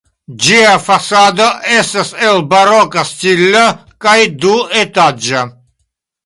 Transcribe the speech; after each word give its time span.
Ĝia 0.43 0.69
fasado 0.85 1.49
estas 1.73 2.09
el 2.29 2.41
baroka 2.53 3.03
stilo 3.11 3.61
kaj 4.07 4.17
duetaĝa. 4.47 5.45